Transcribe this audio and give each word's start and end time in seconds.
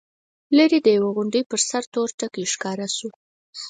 ليرې 0.55 0.79
د 0.83 0.87
يوې 0.97 1.09
غونډۍ 1.15 1.41
پر 1.49 1.59
سر 1.69 1.83
يو 1.85 1.91
تور 1.93 2.09
ټکی 2.19 2.43
ښکاره 2.53 2.87
شو. 2.97 3.09